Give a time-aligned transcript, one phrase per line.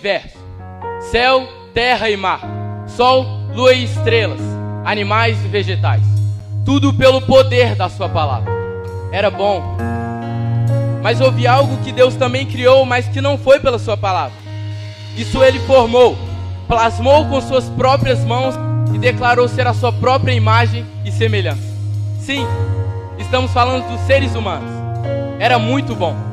[0.00, 0.38] universo:
[1.10, 2.40] céu, terra e mar,
[2.86, 4.40] sol, lua e estrelas,
[4.84, 6.02] animais e vegetais.
[6.64, 8.50] Tudo pelo poder da Sua palavra.
[9.12, 9.76] Era bom.
[11.02, 14.36] Mas houve algo que Deus também criou, mas que não foi pela Sua palavra.
[15.16, 16.16] Isso Ele formou,
[16.66, 18.54] plasmou com Suas próprias mãos
[18.94, 21.68] e declarou ser a Sua própria imagem e semelhança.
[22.20, 22.46] Sim,
[23.18, 24.70] estamos falando dos seres humanos.
[25.38, 26.29] Era muito bom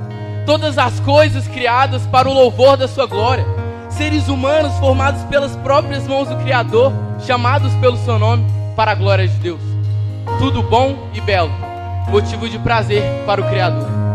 [0.48, 3.46] todas as coisas criadas para o louvor da sua glória,
[3.90, 9.28] seres humanos formados pelas próprias mãos do Criador, chamados pelo seu nome para a glória
[9.28, 9.60] de Deus.
[10.40, 11.52] Tudo bom e belo,
[12.08, 14.07] motivo de prazer para o Criador.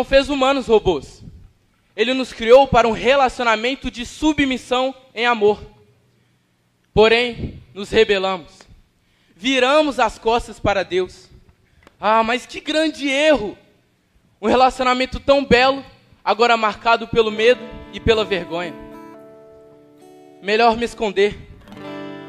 [0.00, 1.22] Não fez humanos robôs.
[1.94, 5.60] Ele nos criou para um relacionamento de submissão em amor.
[6.94, 8.60] Porém, nos rebelamos.
[9.36, 11.28] Viramos as costas para Deus.
[12.00, 13.58] Ah, mas que grande erro!
[14.40, 15.84] Um relacionamento tão belo,
[16.24, 17.60] agora marcado pelo medo
[17.92, 18.74] e pela vergonha.
[20.40, 21.36] Melhor me esconder.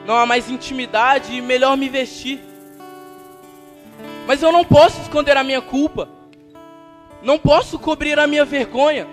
[0.06, 2.38] Não há mais intimidade e melhor me vestir.
[4.28, 6.20] Mas eu não posso esconder a minha culpa.
[7.22, 9.08] Não posso cobrir a minha vergonha.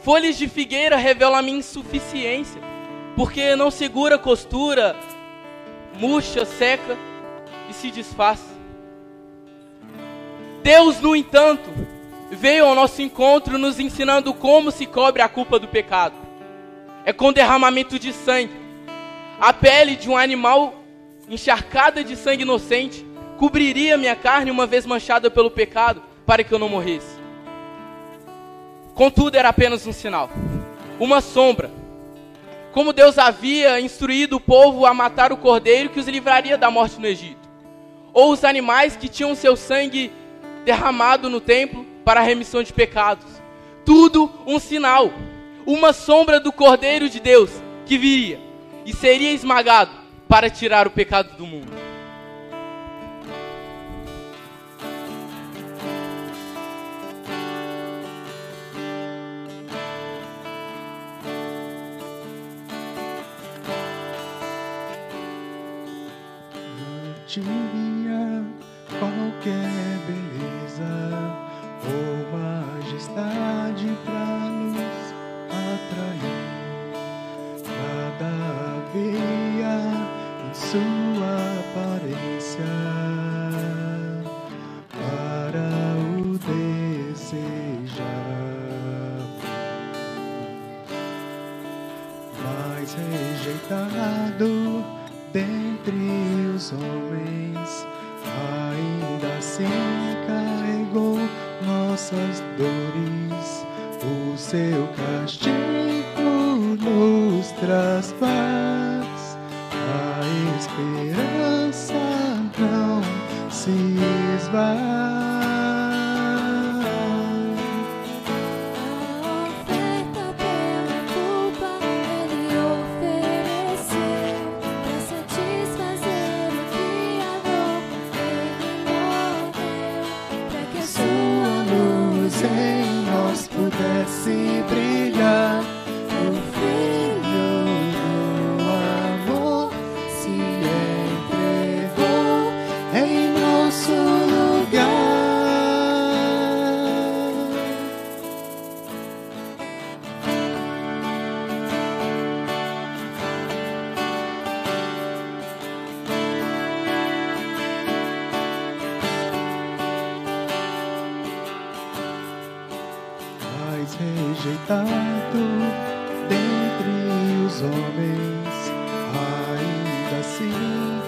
[0.00, 2.60] Folhas de figueira revelam a minha insuficiência,
[3.16, 4.94] porque não segura costura,
[5.94, 6.96] murcha, seca
[7.70, 8.40] e se desfaz.
[10.62, 11.70] Deus, no entanto,
[12.30, 16.14] veio ao nosso encontro nos ensinando como se cobre a culpa do pecado.
[17.04, 18.52] É com derramamento de sangue.
[19.40, 20.74] A pele de um animal
[21.28, 23.04] encharcada de sangue inocente
[23.38, 27.16] cobriria minha carne uma vez manchada pelo pecado para que eu não morresse.
[28.94, 30.28] Contudo, era apenas um sinal,
[30.98, 31.70] uma sombra.
[32.72, 37.00] Como Deus havia instruído o povo a matar o cordeiro que os livraria da morte
[37.00, 37.48] no Egito,
[38.12, 40.12] ou os animais que tinham seu sangue
[40.64, 43.26] derramado no templo para a remissão de pecados.
[43.84, 45.12] Tudo um sinal,
[45.64, 47.50] uma sombra do cordeiro de Deus
[47.86, 48.40] que viria
[48.84, 49.92] e seria esmagado
[50.28, 51.85] para tirar o pecado do mundo.
[67.36, 67.65] Tinha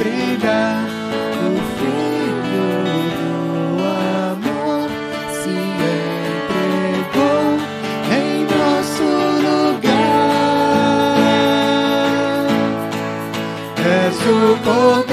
[0.00, 0.88] Brilhar.
[1.44, 2.68] O Filho
[3.16, 3.82] do
[4.32, 4.88] amor
[5.38, 5.52] se
[6.40, 7.48] entregou
[8.18, 9.08] em nosso
[9.46, 10.08] lugar.
[13.76, 15.09] És o cordeiro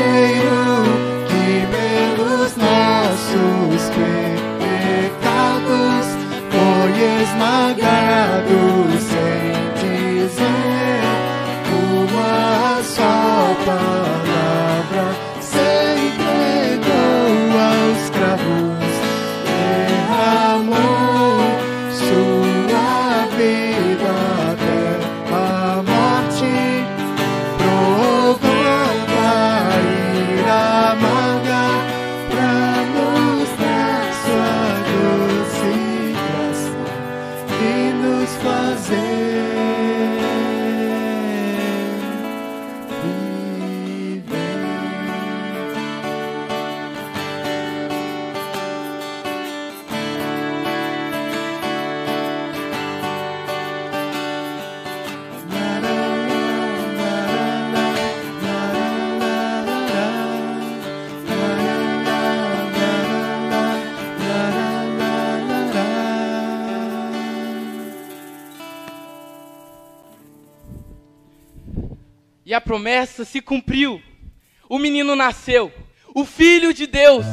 [75.28, 75.70] nasceu.
[76.16, 77.26] O Filho de Deus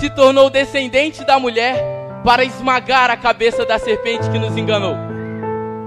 [0.00, 1.76] se tornou descendente da mulher
[2.24, 4.96] para esmagar a cabeça da serpente que nos enganou.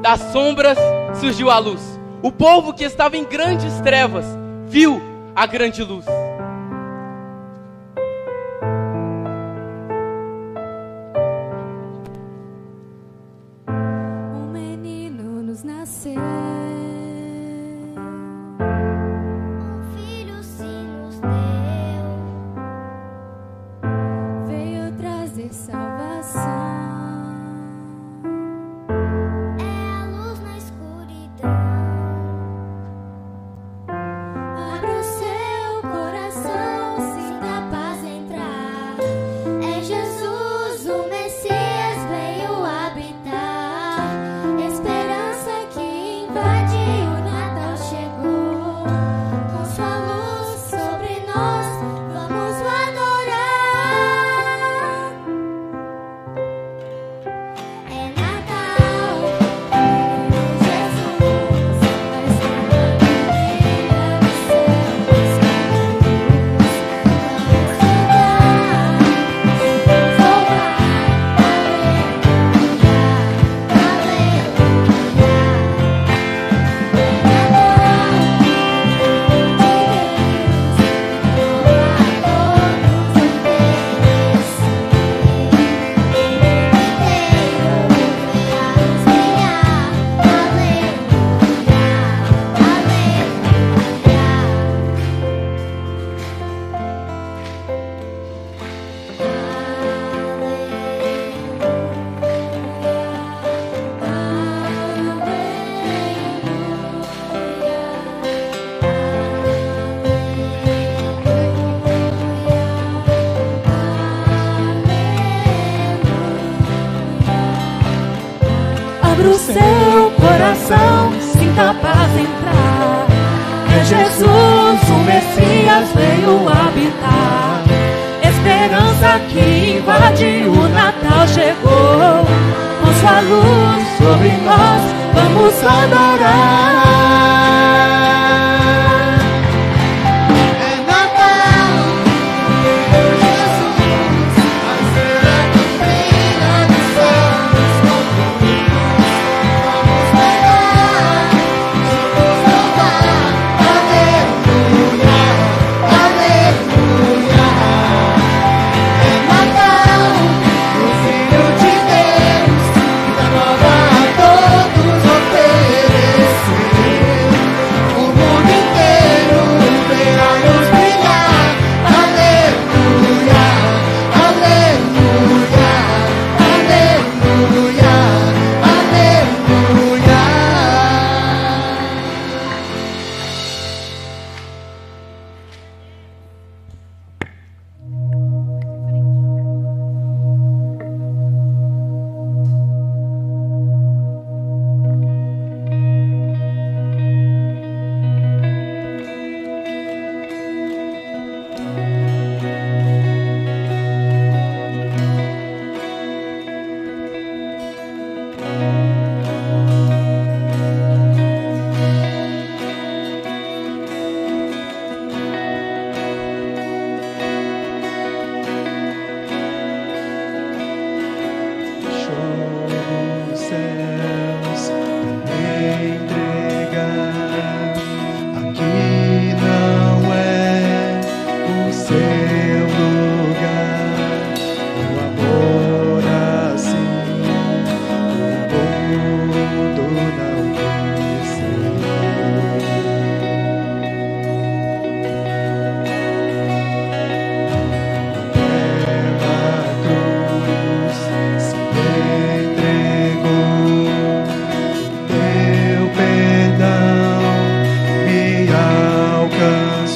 [0.02, 0.78] Das sombras
[1.20, 1.82] surgiu a luz.
[2.24, 4.26] O povo que estava em grandes trevas
[4.66, 5.02] viu
[5.36, 6.06] a grande luz.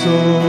[0.05, 0.44] soy.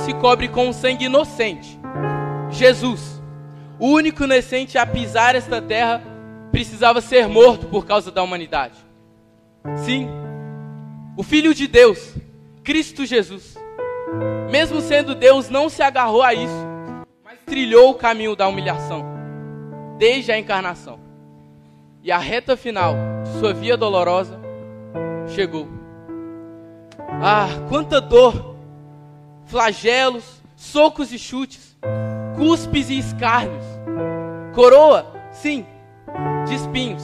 [0.00, 1.78] Se cobre com um sangue inocente.
[2.50, 3.22] Jesus,
[3.78, 6.02] o único inocente a pisar esta terra,
[6.50, 8.74] precisava ser morto por causa da humanidade.
[9.76, 10.08] Sim,
[11.16, 12.14] o Filho de Deus,
[12.64, 13.56] Cristo Jesus,
[14.50, 16.66] mesmo sendo Deus, não se agarrou a isso,
[17.24, 19.04] mas trilhou o caminho da humilhação,
[19.98, 20.98] desde a encarnação.
[22.02, 24.40] E a reta final de sua via dolorosa
[25.28, 25.68] chegou.
[27.22, 28.49] Ah, quanta dor!
[29.50, 31.76] Flagelos, socos e chutes,
[32.36, 33.64] cuspes e escárnios,
[34.54, 35.66] coroa, sim,
[36.46, 37.02] de espinhos,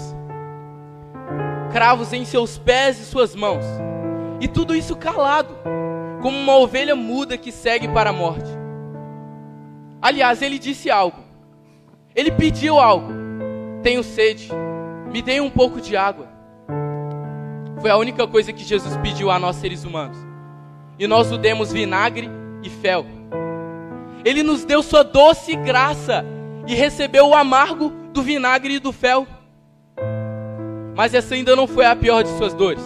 [1.72, 3.64] cravos em seus pés e suas mãos,
[4.40, 5.56] e tudo isso calado,
[6.22, 8.48] como uma ovelha muda que segue para a morte.
[10.00, 11.18] Aliás, ele disse algo,
[12.14, 13.12] ele pediu algo:
[13.82, 14.50] tenho sede,
[15.12, 16.28] me dê um pouco de água.
[17.80, 20.25] Foi a única coisa que Jesus pediu a nós seres humanos.
[20.98, 22.30] E nós o demos vinagre
[22.62, 23.04] e fel.
[24.24, 26.24] Ele nos deu sua doce graça
[26.66, 29.26] e recebeu o amargo do vinagre e do fel.
[30.94, 32.82] Mas essa ainda não foi a pior de suas dores,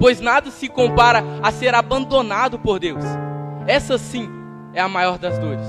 [0.00, 3.04] pois nada se compara a ser abandonado por Deus.
[3.66, 4.28] Essa sim
[4.74, 5.66] é a maior das dores.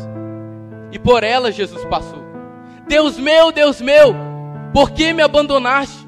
[0.92, 2.24] E por ela Jesus passou.
[2.88, 4.16] Deus meu, Deus meu,
[4.74, 6.08] por que me abandonaste?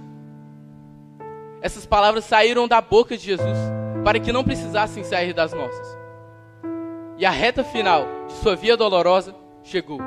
[1.62, 5.98] Essas palavras saíram da boca de Jesus para que não precisassem sair das nossas.
[7.18, 10.00] E a reta final de sua via dolorosa chegou.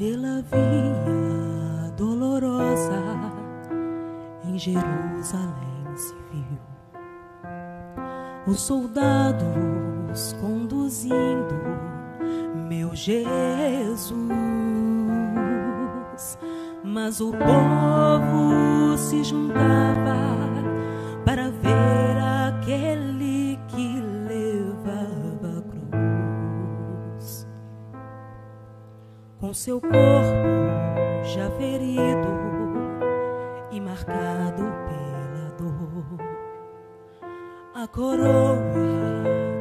[0.00, 3.02] pela via dolorosa
[4.44, 6.58] em Jerusalém se viu
[8.46, 11.89] os soldados conduzindo
[12.90, 14.18] meu Jesus,
[16.82, 20.50] mas o povo se juntava
[21.24, 22.16] para ver
[22.48, 25.62] aquele que levava a
[27.12, 27.46] cruz.
[29.38, 29.94] Com seu corpo
[31.22, 32.40] já ferido
[33.70, 36.18] e marcado pela dor,
[37.72, 38.58] a coroa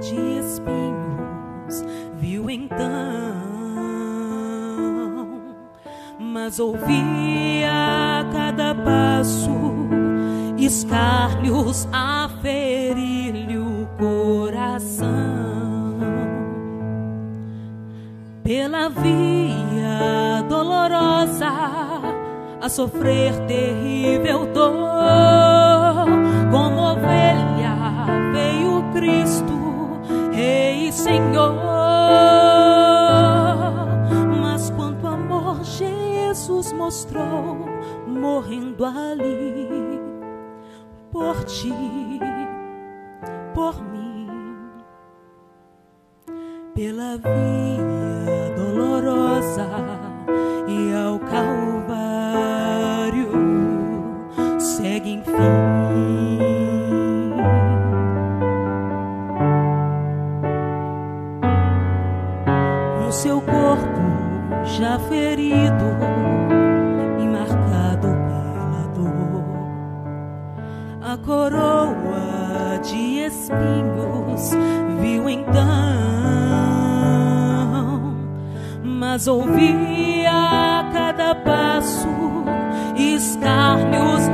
[0.02, 1.84] de espinhos
[2.20, 2.78] viu então,
[6.20, 7.72] mas ouvia
[8.20, 9.50] a cada passo
[10.58, 15.10] escárnios a ferir-lhe o coração
[18.44, 21.50] pela via dolorosa
[22.62, 26.08] a sofrer terrível dor.
[26.52, 27.76] Como ovelha
[28.34, 29.54] veio Cristo,
[30.34, 31.69] Rei e Senhor.
[34.41, 37.58] Mas quanto amor Jesus mostrou,
[38.08, 40.00] morrendo ali
[41.12, 41.74] por ti,
[43.54, 44.10] por mim
[46.74, 47.59] pela via
[64.97, 65.86] ferido
[67.19, 69.43] e marcado pela dor.
[71.02, 74.52] A coroa de espinhos
[74.99, 75.60] viu então,
[78.84, 82.08] mas ouvia a cada passo
[82.95, 84.28] escárnios.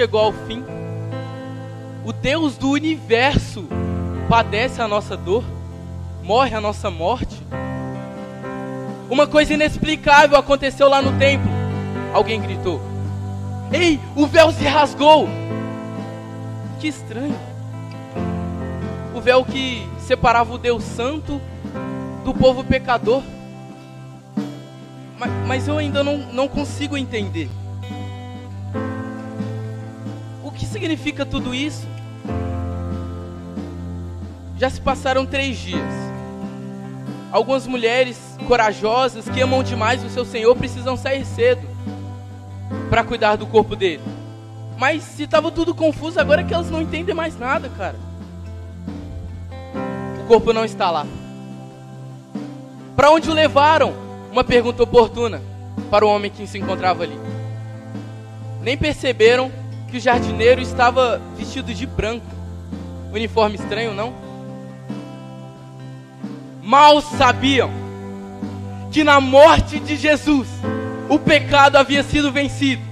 [0.00, 0.64] Chegou ao fim.
[2.06, 3.68] O Deus do universo
[4.30, 5.44] padece a nossa dor,
[6.22, 7.36] morre a nossa morte.
[9.10, 11.50] Uma coisa inexplicável aconteceu lá no templo.
[12.14, 12.80] Alguém gritou:
[13.70, 15.28] Ei, o véu se rasgou!
[16.80, 17.38] Que estranho.
[19.14, 21.38] O véu que separava o Deus Santo
[22.24, 23.22] do povo pecador.
[25.18, 27.50] Mas, mas eu ainda não, não consigo entender.
[30.80, 31.86] Significa tudo isso?
[34.56, 35.92] Já se passaram três dias.
[37.30, 41.68] Algumas mulheres corajosas que amam demais o seu Senhor precisam sair cedo
[42.88, 44.02] para cuidar do corpo dele.
[44.78, 47.96] Mas se estava tudo confuso, agora é que elas não entendem mais nada, cara.
[50.18, 51.06] O corpo não está lá.
[52.96, 53.92] Para onde o levaram?
[54.32, 55.42] Uma pergunta oportuna
[55.90, 57.18] para o homem que se encontrava ali.
[58.62, 59.59] Nem perceberam
[59.90, 62.26] que o jardineiro estava vestido de branco.
[63.12, 64.14] Uniforme estranho, não?
[66.62, 67.70] Mal sabiam
[68.92, 70.48] que na morte de Jesus
[71.08, 72.82] o pecado havia sido vencido.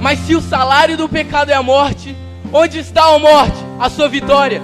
[0.00, 2.14] Mas se o salário do pecado é a morte,
[2.52, 3.56] onde está a morte?
[3.80, 4.60] A sua vitória.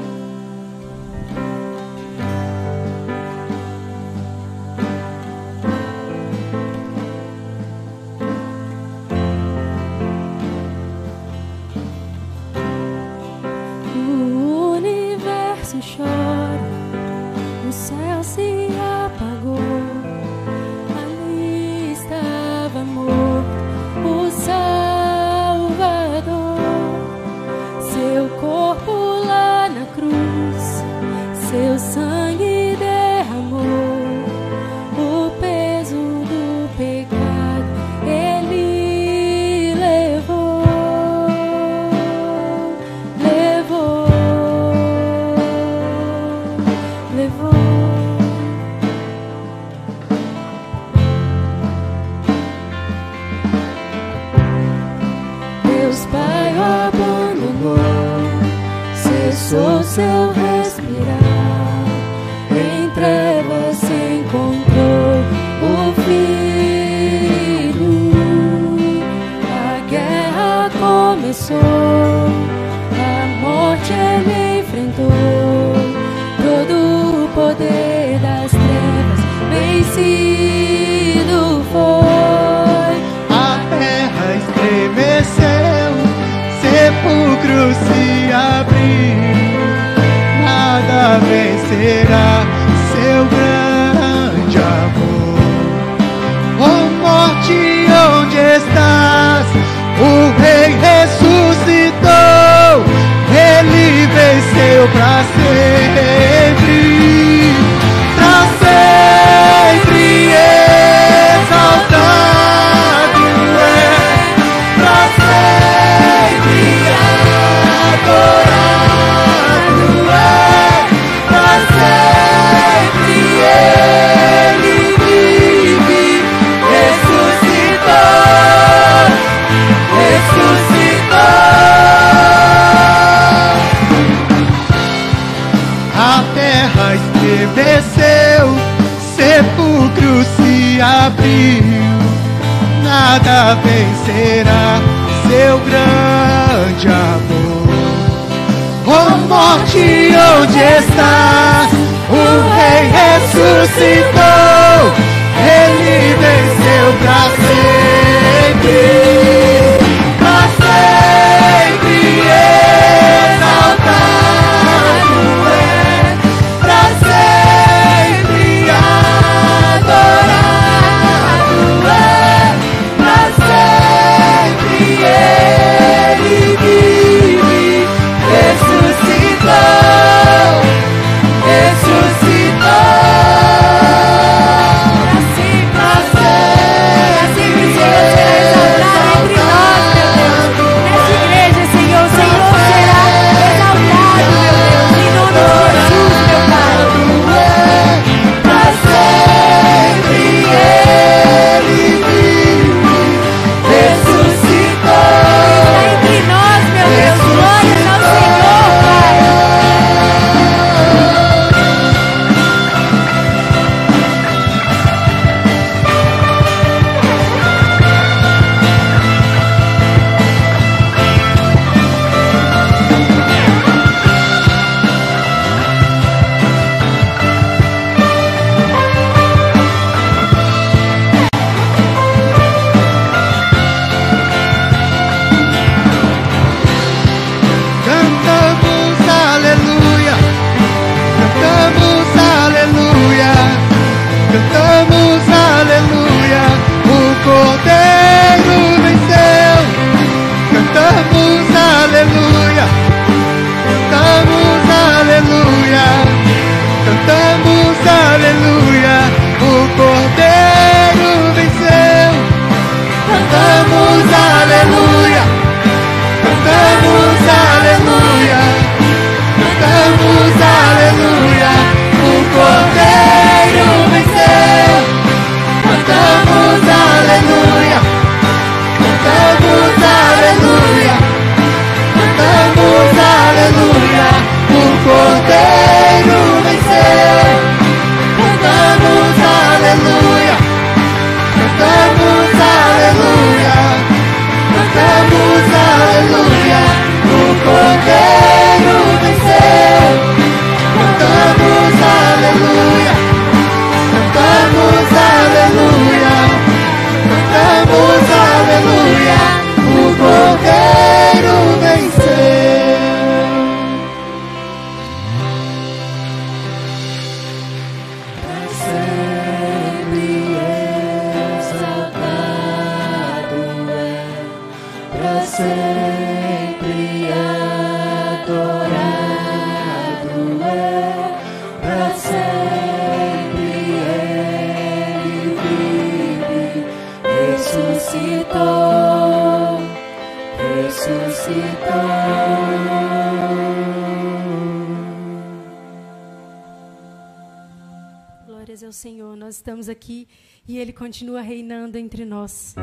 [350.79, 352.55] continua reinando entre nós.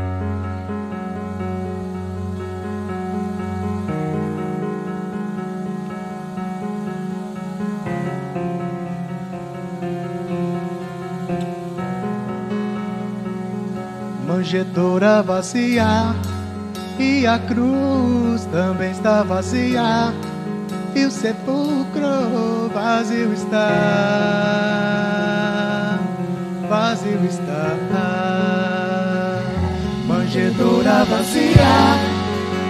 [14.26, 16.16] Manjedoura vazia
[16.98, 20.14] e a cruz também está vazia
[20.96, 24.86] e o sepulcro vazio está
[27.06, 27.78] vazio está.
[30.08, 31.98] Manjedoura vazia,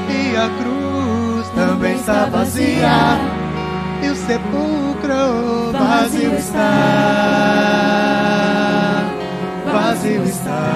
[0.09, 3.17] e a cruz também está vazia,
[4.03, 6.61] e o sepulcro vazio está.
[9.71, 10.75] Vazio está.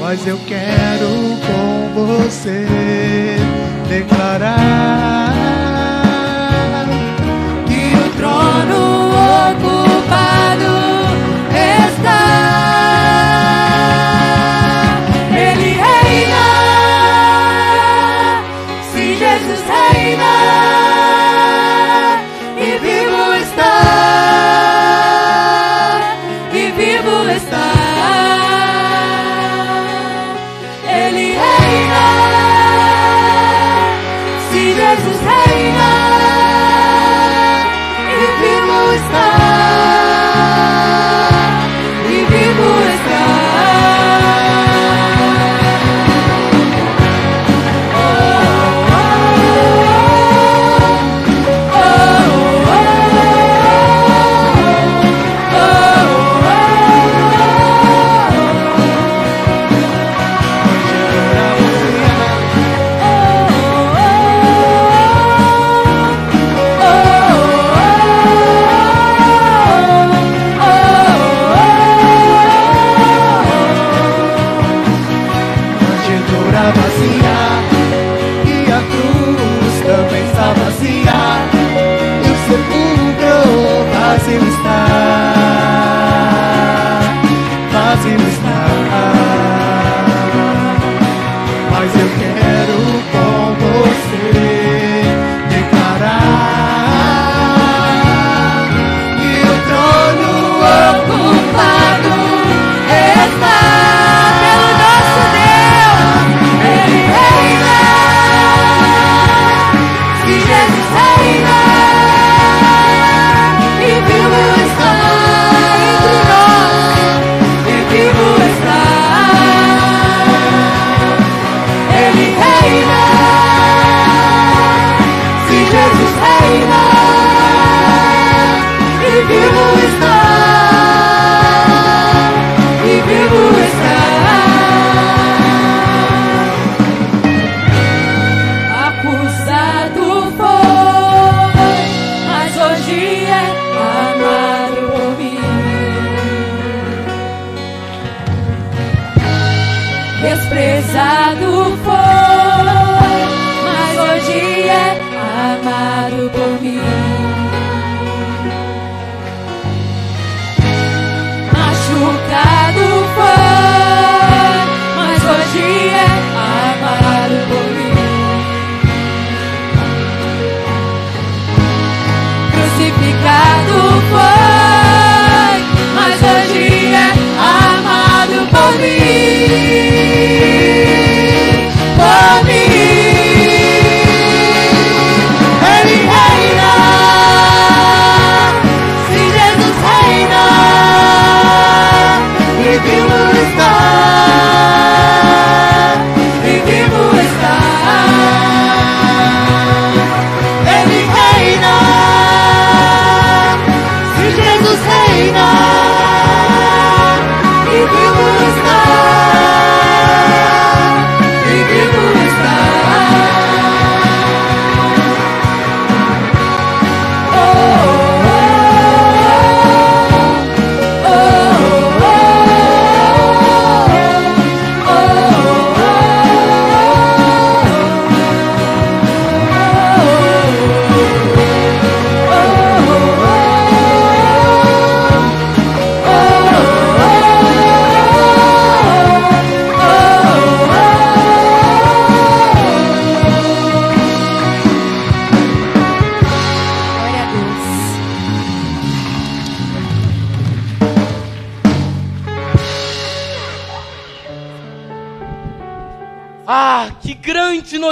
[0.00, 1.08] Mas eu quero
[1.46, 3.36] com você
[3.88, 5.34] declarar
[7.66, 9.10] que o trono
[9.50, 10.03] oculto.
[10.14, 10.76] badu
[11.66, 12.20] ez da.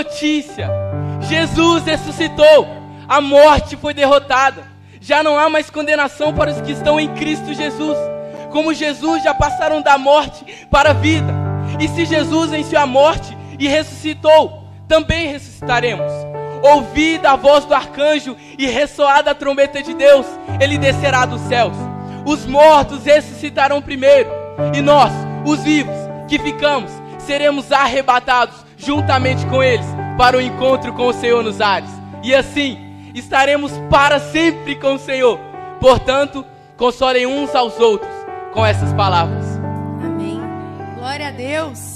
[0.02, 0.68] Notícia!
[1.20, 2.66] Jesus ressuscitou,
[3.08, 4.64] a morte foi derrotada,
[5.00, 7.96] já não há mais condenação para os que estão em Cristo Jesus.
[8.50, 11.32] Como Jesus já passaram da morte para a vida,
[11.80, 16.10] e se Jesus venceu a morte e ressuscitou, também ressuscitaremos.
[16.62, 20.26] Ouvida a voz do arcanjo e ressoada a trombeta de Deus,
[20.60, 21.76] ele descerá dos céus.
[22.24, 24.30] Os mortos ressuscitarão primeiro,
[24.74, 25.12] e nós,
[25.44, 25.96] os vivos,
[26.28, 31.90] que ficamos, seremos arrebatados juntamente com eles para o encontro com o Senhor nos ares.
[32.22, 35.38] E assim estaremos para sempre com o Senhor.
[35.80, 36.44] Portanto,
[36.76, 38.12] consolem uns aos outros
[38.52, 39.58] com essas palavras.
[40.02, 40.40] Amém.
[40.98, 41.91] Glória a Deus.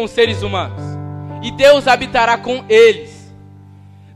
[0.00, 0.82] Com os seres humanos,
[1.42, 3.30] e Deus habitará com eles.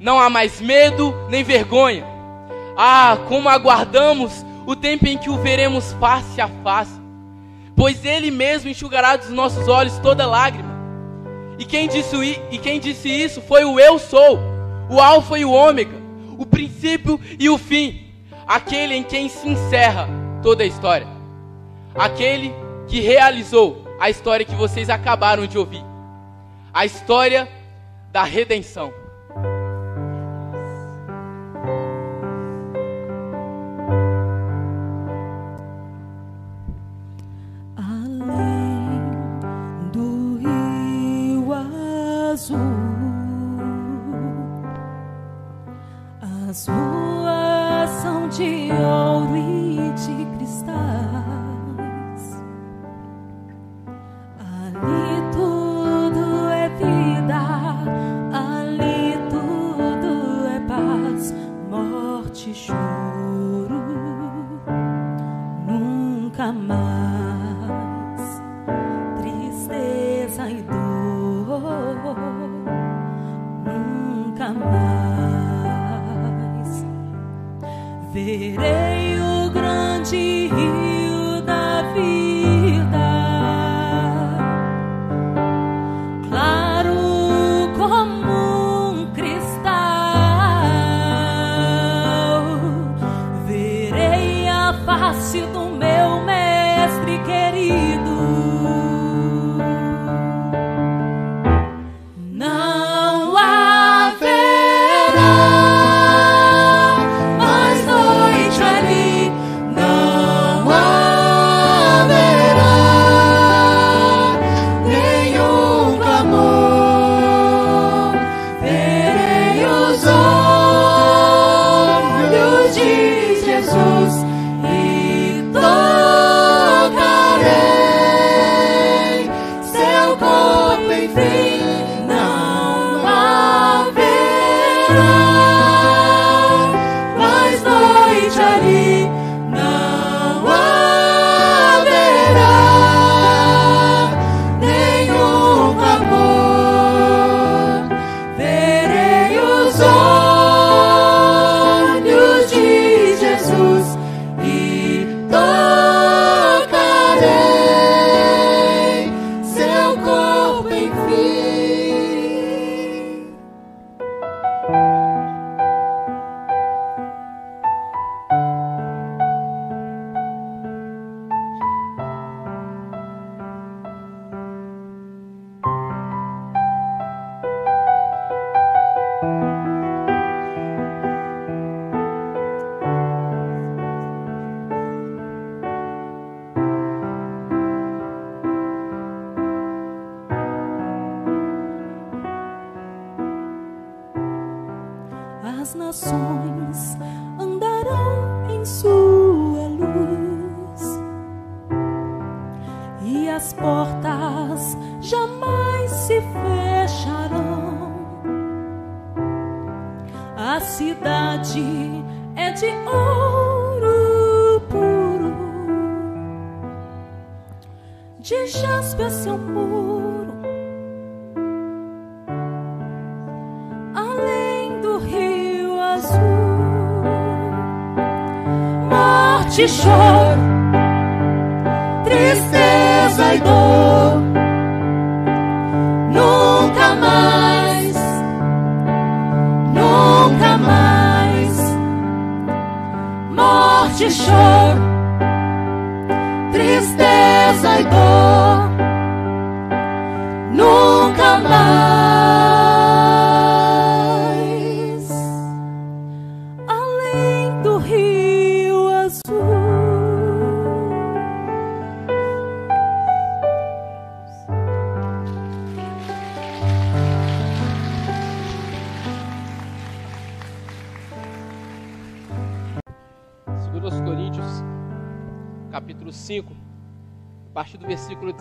[0.00, 2.06] Não há mais medo nem vergonha.
[2.74, 6.98] Ah, como aguardamos o tempo em que o veremos face a face,
[7.76, 10.72] pois Ele mesmo enxugará dos nossos olhos toda lágrima.
[11.58, 14.38] E quem disse, e quem disse isso foi o Eu Sou,
[14.88, 15.98] o Alfa e o Ômega,
[16.38, 18.06] o princípio e o fim,
[18.46, 20.08] aquele em quem se encerra
[20.42, 21.06] toda a história,
[21.94, 22.54] aquele
[22.86, 25.82] que realizou a história que vocês acabaram de ouvir,
[26.74, 27.48] a história
[28.12, 28.92] da redenção.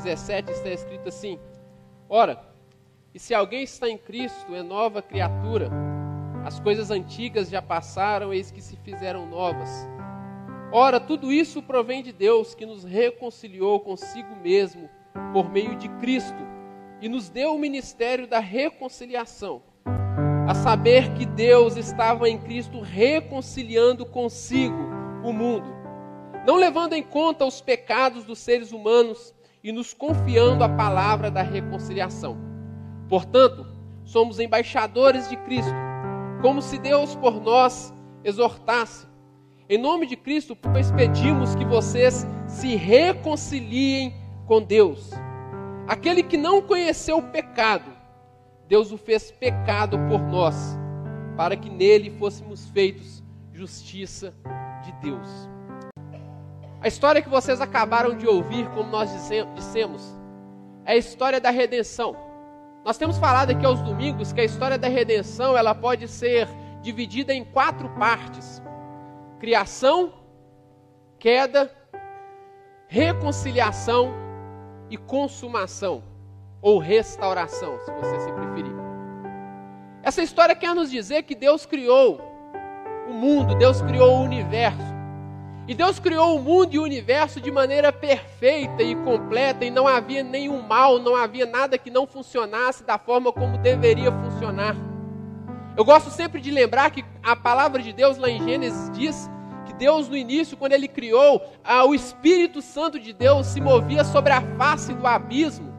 [0.03, 1.39] 17, está escrito assim:
[2.09, 2.39] Ora,
[3.13, 5.69] e se alguém está em Cristo, é nova criatura.
[6.45, 9.87] As coisas antigas já passaram, eis que se fizeram novas.
[10.71, 14.89] Ora, tudo isso provém de Deus, que nos reconciliou consigo mesmo
[15.31, 16.43] por meio de Cristo
[17.01, 19.61] e nos deu o ministério da reconciliação.
[20.47, 24.75] A saber que Deus estava em Cristo reconciliando consigo
[25.23, 25.73] o mundo,
[26.45, 29.33] não levando em conta os pecados dos seres humanos
[29.63, 32.37] e nos confiando a palavra da reconciliação.
[33.07, 33.65] Portanto,
[34.03, 35.71] somos embaixadores de Cristo,
[36.41, 37.93] como se Deus por nós
[38.23, 39.07] exortasse.
[39.69, 44.13] Em nome de Cristo, pois pedimos que vocês se reconciliem
[44.45, 45.11] com Deus.
[45.87, 47.89] Aquele que não conheceu o pecado,
[48.67, 50.77] Deus o fez pecado por nós,
[51.37, 54.33] para que nele fôssemos feitos justiça
[54.83, 55.52] de Deus.
[56.83, 59.09] A história que vocês acabaram de ouvir, como nós
[59.55, 60.19] dissemos,
[60.83, 62.13] é a história da redenção.
[62.83, 66.45] Nós temos falado aqui aos domingos que a história da redenção ela pode ser
[66.81, 68.61] dividida em quatro partes:
[69.39, 70.11] criação,
[71.17, 71.71] queda,
[72.89, 74.11] reconciliação
[74.89, 76.03] e consumação
[76.61, 78.75] ou restauração, se você se preferir.
[80.03, 82.19] Essa história quer nos dizer que Deus criou
[83.07, 84.92] o mundo, Deus criou o universo.
[85.65, 89.87] E Deus criou o mundo e o universo de maneira perfeita e completa, e não
[89.87, 94.75] havia nenhum mal, não havia nada que não funcionasse da forma como deveria funcionar.
[95.77, 99.29] Eu gosto sempre de lembrar que a palavra de Deus lá em Gênesis diz
[99.65, 104.03] que Deus, no início, quando Ele criou, ah, o Espírito Santo de Deus se movia
[104.03, 105.73] sobre a face do abismo.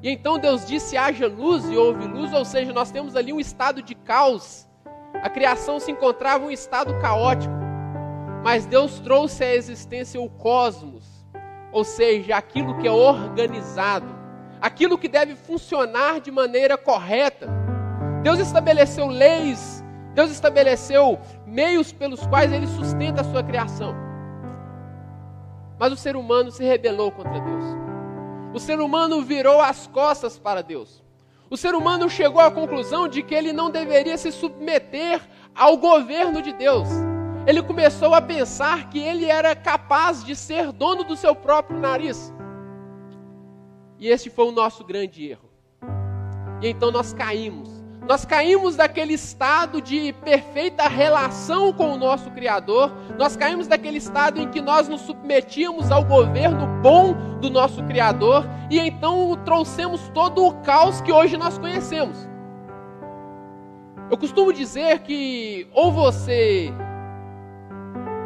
[0.00, 3.40] E então Deus disse: haja luz e houve luz, ou seja, nós temos ali um
[3.40, 4.66] estado de caos.
[5.14, 7.61] A criação se encontrava em um estado caótico.
[8.42, 11.04] Mas Deus trouxe à existência o cosmos,
[11.70, 14.06] ou seja, aquilo que é organizado,
[14.60, 17.48] aquilo que deve funcionar de maneira correta.
[18.22, 19.82] Deus estabeleceu leis,
[20.12, 23.94] Deus estabeleceu meios pelos quais ele sustenta a sua criação.
[25.78, 27.64] Mas o ser humano se rebelou contra Deus.
[28.52, 31.02] O ser humano virou as costas para Deus.
[31.48, 35.20] O ser humano chegou à conclusão de que ele não deveria se submeter
[35.54, 36.88] ao governo de Deus
[37.46, 42.32] ele começou a pensar que ele era capaz de ser dono do seu próprio nariz.
[43.98, 45.50] E esse foi o nosso grande erro.
[46.60, 47.82] E então nós caímos.
[48.08, 52.92] Nós caímos daquele estado de perfeita relação com o nosso Criador.
[53.16, 58.44] Nós caímos daquele estado em que nós nos submetíamos ao governo bom do nosso Criador.
[58.70, 62.28] E então trouxemos todo o caos que hoje nós conhecemos.
[64.10, 66.72] Eu costumo dizer que ou você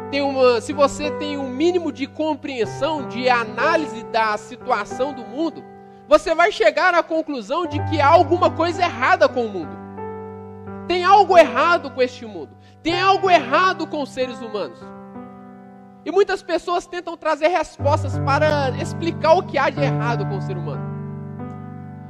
[0.09, 5.63] tem uma, se você tem um mínimo de compreensão, de análise da situação do mundo,
[6.07, 9.77] você vai chegar à conclusão de que há alguma coisa errada com o mundo.
[10.87, 12.57] Tem algo errado com este mundo.
[12.81, 14.79] Tem algo errado com os seres humanos.
[16.05, 20.41] E muitas pessoas tentam trazer respostas para explicar o que há de errado com o
[20.41, 20.87] ser humano.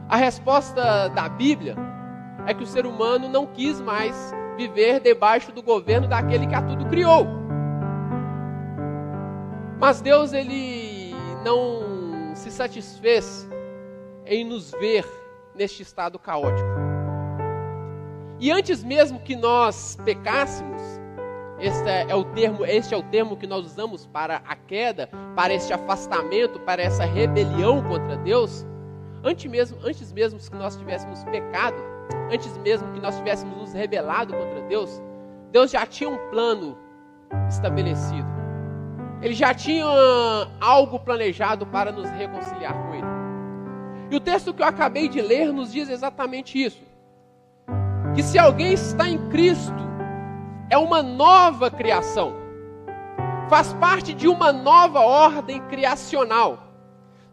[0.07, 1.75] A resposta da Bíblia
[2.45, 6.61] é que o ser humano não quis mais viver debaixo do governo daquele que a
[6.61, 7.46] tudo criou.
[9.79, 11.13] Mas Deus ele
[11.43, 13.47] não se satisfez
[14.25, 15.05] em nos ver
[15.55, 16.67] neste estado caótico.
[18.39, 20.81] E antes mesmo que nós pecássemos,
[21.59, 25.53] este é o termo, este é o termo que nós usamos para a queda, para
[25.53, 28.65] este afastamento, para essa rebelião contra Deus.
[29.23, 31.77] Antes mesmo, antes mesmo que nós tivéssemos pecado,
[32.31, 35.01] antes mesmo que nós tivéssemos nos rebelado contra Deus,
[35.51, 36.77] Deus já tinha um plano
[37.49, 38.36] estabelecido.
[39.21, 39.85] Ele já tinha
[40.61, 43.07] algo planejado para nos reconciliar com Ele.
[44.11, 46.83] E o texto que eu acabei de ler nos diz exatamente isso:
[48.15, 49.87] que se alguém está em Cristo,
[50.69, 52.33] é uma nova criação,
[53.49, 56.66] faz parte de uma nova ordem criacional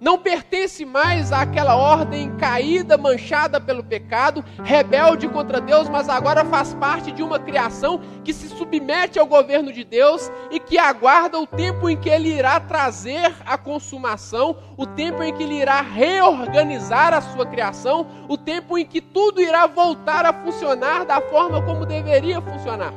[0.05, 6.74] não pertence mais àquela ordem caída, manchada pelo pecado, rebelde contra Deus, mas agora faz
[6.74, 11.46] parte de uma criação que se submete ao governo de Deus e que aguarda o
[11.46, 17.14] tempo em que ele irá trazer a consumação, o tempo em que ele irá reorganizar
[17.14, 21.86] a sua criação, o tempo em que tudo irá voltar a funcionar da forma como
[21.86, 22.92] deveria funcionar.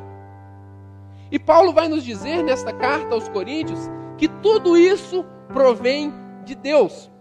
[1.32, 3.80] E Paulo vai nos dizer nesta carta aos Coríntios
[4.18, 7.12] que tudo isso provém de Deus.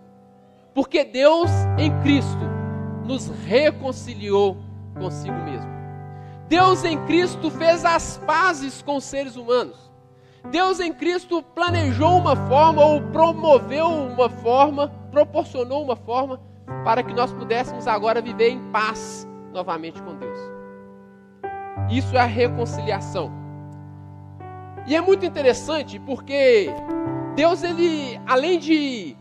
[0.74, 2.46] Porque Deus em Cristo
[3.04, 4.56] nos reconciliou
[4.98, 5.70] consigo mesmo.
[6.48, 9.90] Deus em Cristo fez as pazes com os seres humanos.
[10.50, 16.40] Deus em Cristo planejou uma forma ou promoveu uma forma, proporcionou uma forma
[16.84, 20.38] para que nós pudéssemos agora viver em paz novamente com Deus.
[21.90, 23.32] Isso é a reconciliação.
[24.86, 26.70] E é muito interessante porque
[27.34, 29.15] Deus, ele, além de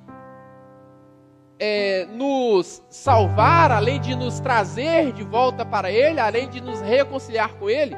[1.60, 7.53] é, nos salvar, além de nos trazer de volta para Ele, além de nos reconciliar
[7.56, 7.95] com Ele,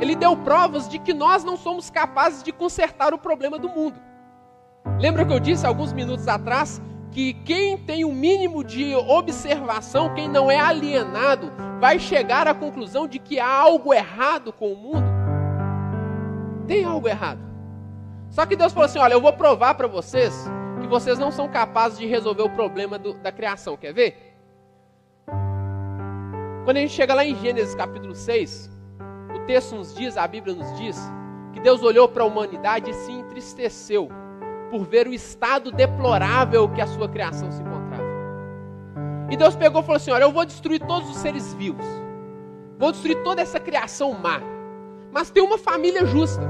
[0.00, 4.00] Ele deu provas de que nós não somos capazes de consertar o problema do mundo.
[4.98, 6.80] Lembra que eu disse alguns minutos atrás
[7.10, 13.06] que quem tem o mínimo de observação, quem não é alienado, vai chegar à conclusão
[13.06, 15.06] de que há algo errado com o mundo?
[16.66, 17.40] Tem algo errado.
[18.30, 20.48] Só que Deus falou assim: olha, eu vou provar para vocês
[20.94, 23.76] vocês não são capazes de resolver o problema do- da criação.
[23.76, 24.16] Quer ver?
[26.64, 28.70] Quando a gente chega lá em Gênesis capítulo 6,
[29.34, 30.96] o texto nos diz, a Bíblia nos diz,
[31.52, 34.08] que Deus olhou para a humanidade e se entristeceu
[34.70, 38.04] por ver o estado deplorável que a sua criação se encontrava.
[39.30, 41.84] E Deus pegou e falou assim: Olha, eu vou destruir todos os seres vivos,
[42.78, 44.40] vou destruir toda essa criação má,
[45.12, 46.48] mas tem uma família justa,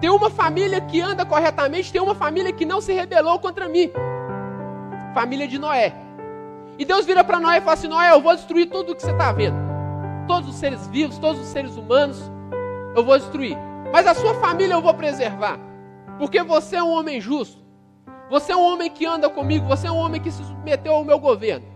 [0.00, 3.90] tem uma família que anda corretamente, tem uma família que não se rebelou contra mim
[5.12, 5.92] família de Noé.
[6.78, 9.02] E Deus vira para Noé e fala assim: Noé, eu vou destruir tudo o que
[9.02, 9.56] você está vendo,
[10.26, 12.18] todos os seres vivos, todos os seres humanos,
[12.96, 13.56] eu vou destruir,
[13.92, 15.58] mas a sua família eu vou preservar.
[16.18, 17.60] Porque você é um homem justo.
[18.28, 19.66] Você é um homem que anda comigo.
[19.66, 21.66] Você é um homem que se submeteu ao meu governo.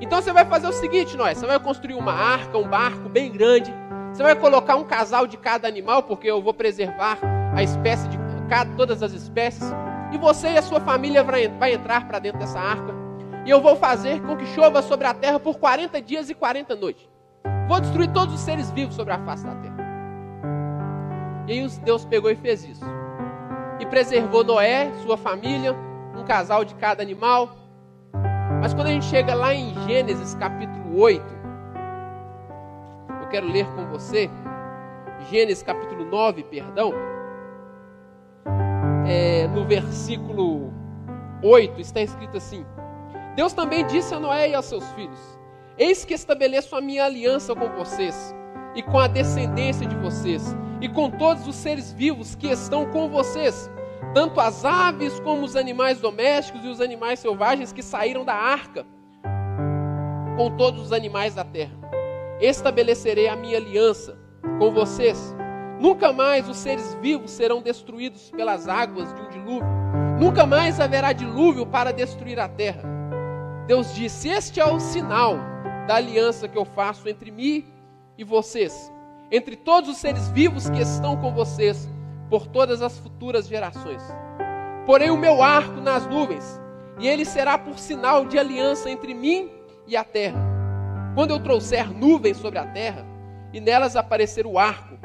[0.00, 3.30] Então você vai fazer o seguinte, Noé: você vai construir uma arca, um barco bem
[3.32, 3.72] grande.
[4.12, 7.18] Você vai colocar um casal de cada animal, porque eu vou preservar
[7.54, 9.64] a espécie de cada, todas as espécies.
[10.12, 12.94] E você e a sua família vai, entrar para dentro dessa arca.
[13.44, 16.74] E eu vou fazer com que chova sobre a terra por 40 dias e 40
[16.76, 17.08] noites.
[17.68, 19.76] Vou destruir todos os seres vivos sobre a face da terra.
[21.46, 22.84] E aí Deus pegou e fez isso
[23.78, 25.74] e preservou Noé, sua família,
[26.16, 27.56] um casal de cada animal.
[28.60, 31.24] Mas quando a gente chega lá em Gênesis capítulo 8,
[33.26, 34.30] eu quero ler com você,
[35.28, 36.92] Gênesis capítulo 9, perdão,
[39.06, 40.72] é, no versículo
[41.42, 42.64] 8 está escrito assim:
[43.34, 45.38] Deus também disse a Noé e aos seus filhos:
[45.76, 48.34] Eis que estabeleço a minha aliança com vocês
[48.76, 53.08] e com a descendência de vocês e com todos os seres vivos que estão com
[53.08, 53.68] vocês,
[54.14, 58.86] tanto as aves como os animais domésticos e os animais selvagens que saíram da arca,
[60.36, 61.86] com todos os animais da terra.
[62.40, 64.18] Estabelecerei a minha aliança
[64.58, 65.34] com vocês.
[65.80, 69.68] Nunca mais os seres vivos serão destruídos pelas águas de um dilúvio.
[70.18, 72.82] Nunca mais haverá dilúvio para destruir a terra.
[73.66, 75.36] Deus disse: Este é o sinal
[75.86, 77.64] da aliança que eu faço entre mim
[78.16, 78.92] e vocês,
[79.30, 81.88] entre todos os seres vivos que estão com vocês,
[82.30, 84.02] por todas as futuras gerações.
[84.86, 86.60] Porei o meu arco nas nuvens,
[86.98, 89.50] e ele será por sinal de aliança entre mim
[89.86, 90.45] e a terra.
[91.16, 93.02] Quando eu trouxer nuvens sobre a terra,
[93.50, 94.98] e nelas aparecer o arco,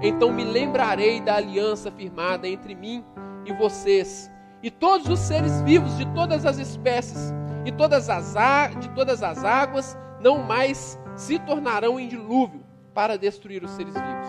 [0.00, 3.04] então me lembrarei da aliança firmada entre mim
[3.44, 4.30] e vocês,
[4.62, 7.34] e todos os seres vivos de todas as espécies,
[7.66, 8.34] e todas as,
[8.80, 12.64] de todas as águas, não mais se tornarão em dilúvio
[12.94, 14.28] para destruir os seres vivos.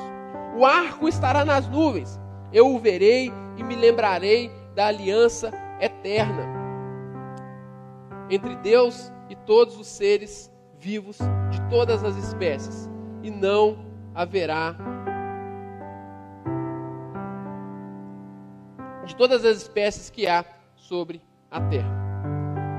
[0.57, 2.19] O arco estará nas nuvens,
[2.51, 6.59] eu o verei e me lembrarei da aliança eterna
[8.29, 10.48] entre Deus e todos os seres
[10.79, 11.17] vivos
[11.51, 12.89] de todas as espécies,
[13.21, 13.77] e não
[14.15, 14.75] haverá
[19.05, 21.89] de todas as espécies que há sobre a terra.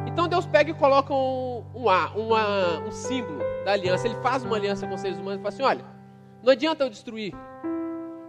[0.06, 4.06] Então Deus pega e coloca um, um, a- uma- um símbolo da aliança.
[4.06, 5.84] Ele faz uma aliança com os seres humanos e fala assim: olha,
[6.42, 7.34] não adianta eu destruir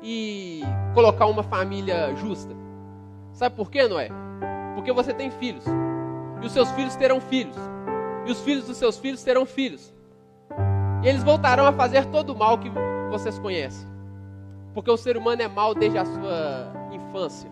[0.02, 0.62] e
[0.94, 2.56] colocar uma família justa.
[3.34, 4.10] Sabe por quê, Noé?
[4.76, 5.64] Porque você tem filhos.
[6.42, 7.56] E os seus filhos terão filhos.
[8.26, 9.94] E os filhos dos seus filhos terão filhos.
[11.04, 12.70] E eles voltarão a fazer todo o mal que
[13.10, 13.88] vocês conhecem.
[14.74, 17.50] Porque o ser humano é mau desde a sua infância.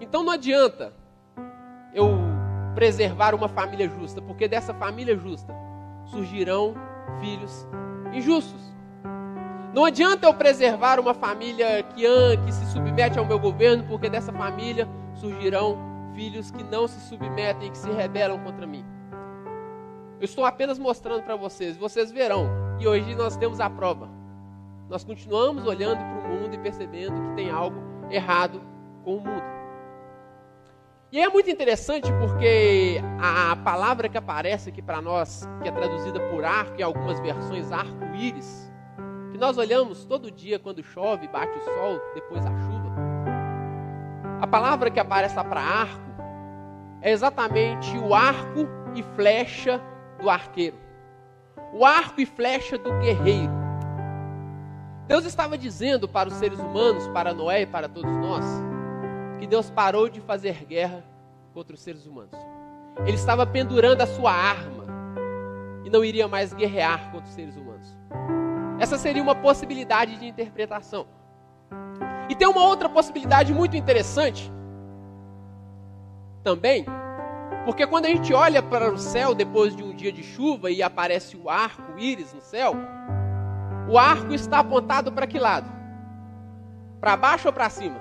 [0.00, 0.92] Então não adianta
[1.92, 2.18] eu
[2.74, 5.54] preservar uma família justa, porque dessa família justa
[6.06, 6.74] surgirão
[7.20, 7.66] filhos
[8.12, 8.74] injustos.
[9.72, 12.04] Não adianta eu preservar uma família que,
[12.44, 15.76] que se submete ao meu governo, porque dessa família surgirão
[16.14, 18.84] filhos que não se submetem e que se rebelam contra mim.
[20.24, 22.48] Eu estou apenas mostrando para vocês, vocês verão.
[22.80, 24.08] E hoje nós temos a prova.
[24.88, 27.76] Nós continuamos olhando para o mundo e percebendo que tem algo
[28.10, 28.58] errado
[29.04, 29.44] com o mundo.
[31.12, 36.18] E é muito interessante porque a palavra que aparece aqui para nós, que é traduzida
[36.30, 38.72] por arco, em algumas versões arco-íris,
[39.30, 42.94] que nós olhamos todo dia quando chove, bate o sol, depois a chuva.
[44.40, 46.14] A palavra que aparece para arco
[47.02, 49.78] é exatamente o arco e flecha
[50.20, 50.76] do arqueiro.
[51.72, 53.52] O arco e flecha do guerreiro.
[55.06, 58.44] Deus estava dizendo para os seres humanos, para Noé e para todos nós,
[59.38, 61.04] que Deus parou de fazer guerra
[61.52, 62.38] contra os seres humanos.
[63.00, 64.84] ele estava pendurando a sua arma
[65.84, 67.96] e não iria mais guerrear contra os seres humanos.
[68.78, 71.06] Essa seria uma possibilidade de interpretação.
[72.28, 74.50] E tem uma outra possibilidade muito interessante
[76.42, 76.84] também,
[77.64, 80.82] porque quando a gente olha para o céu depois de um dia de chuva e
[80.82, 82.74] aparece o arco-íris no céu,
[83.88, 85.70] o arco está apontado para que lado?
[87.00, 88.00] Para baixo ou para cima?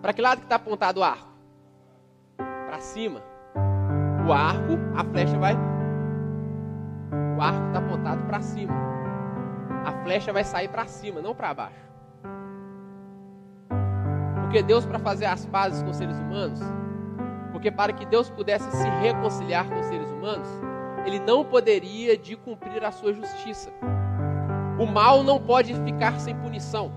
[0.00, 1.28] Para que lado que está apontado o arco?
[2.36, 3.20] Para cima.
[4.26, 5.56] O arco, a flecha vai.
[7.36, 8.74] O arco está apontado para cima.
[9.84, 11.92] A flecha vai sair para cima, não para baixo.
[14.40, 16.60] Porque Deus, para fazer as pazes com os seres humanos,
[17.62, 20.48] porque para que Deus pudesse se reconciliar com os seres humanos,
[21.06, 23.72] ele não poderia de cumprir a sua justiça.
[24.80, 26.90] O mal não pode ficar sem punição.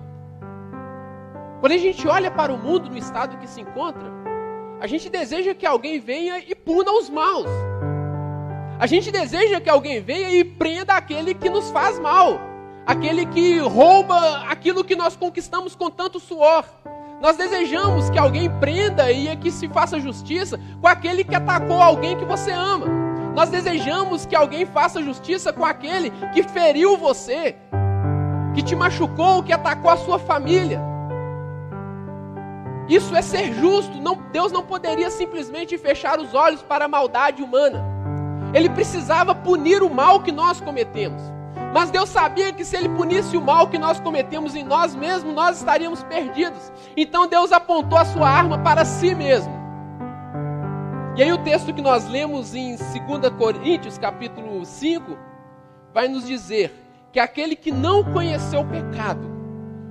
[1.60, 4.10] Quando a gente olha para o mundo no estado que se encontra,
[4.80, 7.48] a gente deseja que alguém venha e puna os maus.
[8.80, 12.40] A gente deseja que alguém venha e prenda aquele que nos faz mal,
[12.84, 16.64] aquele que rouba aquilo que nós conquistamos com tanto suor.
[17.20, 22.16] Nós desejamos que alguém prenda e que se faça justiça com aquele que atacou alguém
[22.16, 22.86] que você ama.
[23.34, 27.56] Nós desejamos que alguém faça justiça com aquele que feriu você,
[28.54, 30.80] que te machucou, que atacou a sua família.
[32.88, 34.00] Isso é ser justo.
[34.00, 37.84] Não, Deus não poderia simplesmente fechar os olhos para a maldade humana.
[38.54, 41.35] Ele precisava punir o mal que nós cometemos.
[41.72, 45.34] Mas Deus sabia que se ele punisse o mal que nós cometemos em nós mesmos,
[45.34, 46.72] nós estaríamos perdidos.
[46.96, 49.54] Então Deus apontou a sua arma para si mesmo.
[51.16, 55.16] E aí o texto que nós lemos em 2 Coríntios, capítulo 5,
[55.92, 56.74] vai nos dizer
[57.10, 59.26] que aquele que não conheceu o pecado,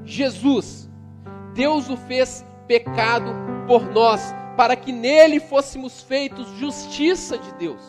[0.03, 0.89] Jesus,
[1.55, 3.32] Deus o fez pecado
[3.68, 7.82] por nós, para que nele fôssemos feitos justiça de Deus.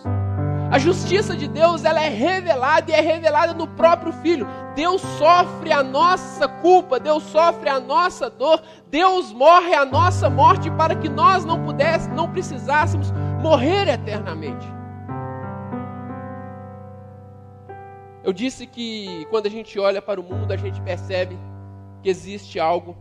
[0.71, 4.47] A justiça de Deus, ela é revelada e é revelada no próprio Filho.
[4.75, 8.61] Deus sofre a nossa culpa, Deus sofre a nossa dor,
[8.91, 14.67] Deus morre a nossa morte para que nós não pudéssemos, não precisássemos morrer eternamente.
[18.25, 21.39] Eu disse que quando a gente olha para o mundo, a gente percebe
[22.03, 22.97] que existe algo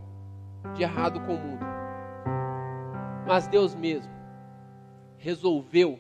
[0.76, 1.66] de errado com o mundo.
[3.26, 4.14] Mas Deus mesmo
[5.18, 6.00] resolveu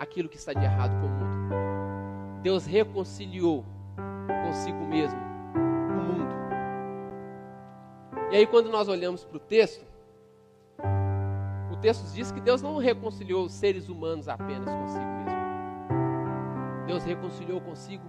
[0.00, 2.40] aquilo que está de errado com o mundo.
[2.42, 3.66] Deus reconciliou
[4.46, 5.20] consigo mesmo
[5.54, 6.34] o mundo.
[8.32, 9.84] E aí, quando nós olhamos para o texto,
[11.70, 15.40] o texto diz que Deus não reconciliou os seres humanos apenas consigo mesmo.
[16.86, 18.04] Deus reconciliou consigo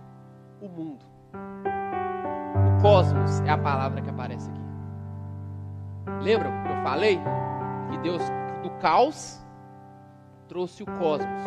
[0.62, 1.06] o mundo.
[1.34, 4.62] O cosmos é a palavra que aparece aqui.
[6.24, 7.20] Lembram que eu falei
[7.90, 8.22] que Deus
[8.64, 9.42] do caos
[10.48, 11.42] trouxe o cosmos.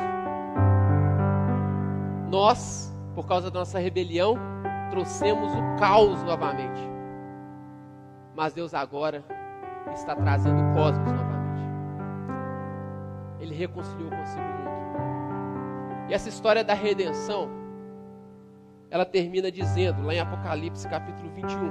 [2.35, 4.37] Nós, por causa da nossa rebelião,
[4.91, 6.80] trouxemos o caos novamente.
[8.35, 9.24] Mas Deus agora
[9.95, 11.62] está trazendo o cosmos novamente.
[13.39, 16.09] Ele reconciliou consigo o mundo.
[16.11, 17.49] E essa história da redenção,
[18.91, 21.70] ela termina dizendo, lá em Apocalipse capítulo 21,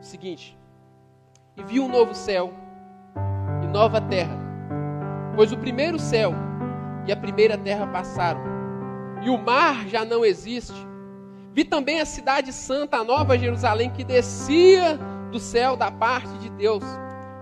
[0.00, 0.58] o seguinte:
[1.56, 2.52] E vi um novo céu
[3.62, 4.37] e nova terra,
[5.34, 6.34] pois o primeiro céu
[7.06, 8.40] e a primeira terra passaram,
[9.22, 10.86] e o mar já não existe.
[11.54, 14.98] Vi também a cidade santa, a nova Jerusalém, que descia
[15.30, 16.84] do céu da parte de Deus,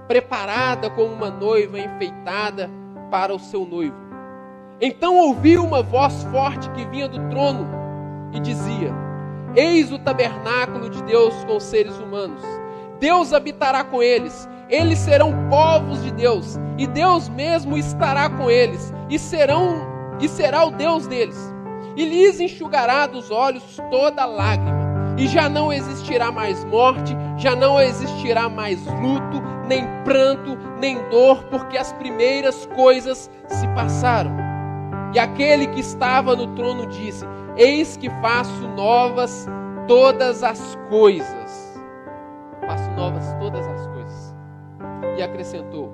[0.08, 2.70] preparada como uma noiva enfeitada
[3.10, 3.96] para o seu noivo.
[4.80, 7.66] Então ouvi uma voz forte que vinha do trono
[8.32, 8.92] e dizia:
[9.54, 12.42] Eis o tabernáculo de Deus com os seres humanos.
[13.00, 14.48] Deus habitará com eles.
[14.68, 20.64] Eles serão povos de Deus, e Deus mesmo estará com eles, e serão e será
[20.64, 21.54] o Deus deles.
[21.96, 27.80] E lhes enxugará dos olhos toda lágrima, e já não existirá mais morte, já não
[27.80, 34.34] existirá mais luto, nem pranto, nem dor, porque as primeiras coisas se passaram.
[35.14, 37.24] E aquele que estava no trono disse:
[37.56, 39.46] Eis que faço novas
[39.86, 41.80] todas as coisas.
[42.66, 43.75] Faço novas todas as.
[45.16, 45.90] E acrescentou: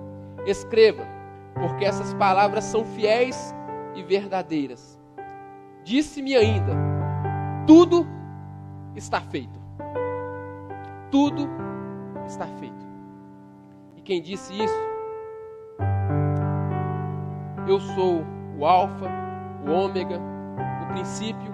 [0.46, 1.06] Escreva,
[1.54, 3.54] porque essas palavras são fiéis
[3.94, 5.00] e verdadeiras.
[5.84, 6.72] Disse-me ainda:
[7.66, 8.06] Tudo
[8.94, 9.60] está feito.
[11.10, 11.48] Tudo
[12.26, 12.86] está feito.
[13.96, 14.92] E quem disse isso?
[17.66, 18.24] Eu sou
[18.58, 19.08] o Alfa,
[19.66, 20.18] o Ômega,
[20.82, 21.52] o princípio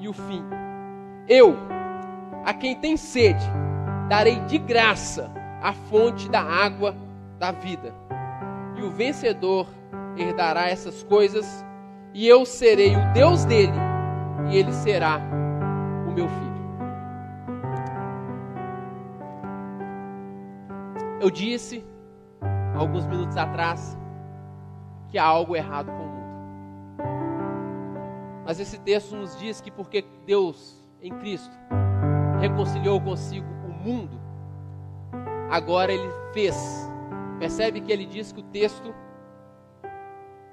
[0.00, 0.42] e o fim.
[1.28, 1.54] Eu,
[2.44, 3.44] a quem tem sede,
[4.08, 6.94] darei de graça a fonte da água
[7.38, 7.92] da vida.
[8.76, 9.66] E o vencedor
[10.16, 11.64] herdará essas coisas,
[12.12, 13.78] e eu serei o Deus dele,
[14.50, 15.20] e ele será
[16.06, 16.48] o meu filho.
[21.20, 21.84] Eu disse,
[22.76, 23.98] alguns minutos atrás,
[25.08, 26.18] que há algo errado com o mundo.
[28.44, 31.56] Mas esse texto nos diz que porque Deus, em Cristo,
[32.40, 34.27] reconciliou consigo o mundo,
[35.50, 36.56] agora ele fez.
[37.38, 38.94] Percebe que ele diz que o texto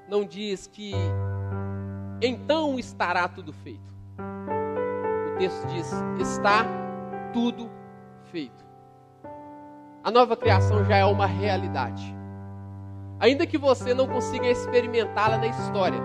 [0.08, 0.94] não diz que
[2.22, 3.94] então estará tudo feito.
[5.34, 6.66] O texto diz: está
[7.34, 7.70] tudo
[8.32, 8.66] feito.
[10.04, 12.16] A nova criação já é uma realidade.
[13.20, 16.00] Ainda que você não consiga experimentá-la na história,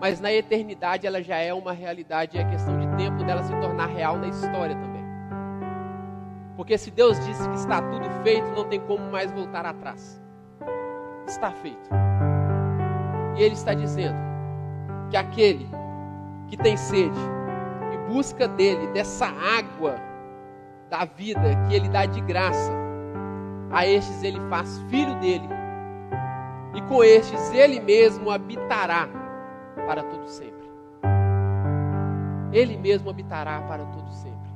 [0.00, 3.86] mas na eternidade ela já é uma realidade, é questão de tempo dela se tornar
[3.86, 4.89] real na história também.
[6.60, 10.20] Porque se Deus disse que está tudo feito, não tem como mais voltar atrás.
[11.26, 11.88] Está feito.
[13.34, 14.18] E Ele está dizendo
[15.08, 15.66] que aquele
[16.48, 17.18] que tem sede
[17.94, 19.96] e busca dele, dessa água
[20.90, 22.70] da vida que Ele dá de graça,
[23.70, 25.48] a estes Ele faz filho dele,
[26.74, 29.08] e com estes Ele mesmo habitará
[29.86, 30.70] para todo sempre.
[32.52, 34.50] Ele mesmo habitará para todo sempre.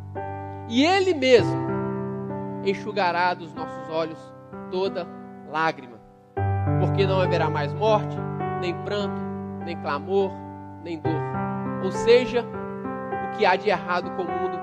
[0.69, 1.74] E Ele mesmo
[2.71, 4.19] enxugará dos nossos olhos
[4.71, 5.07] toda
[5.51, 5.99] lágrima.
[6.81, 8.17] Porque não haverá mais morte,
[8.61, 9.21] nem pranto,
[9.65, 10.31] nem clamor,
[10.83, 11.13] nem dor.
[11.85, 14.59] Ou seja, o que há de errado com o mundo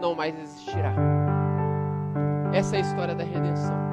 [0.00, 0.94] não mais existirá.
[2.52, 3.89] Essa é a história da redenção.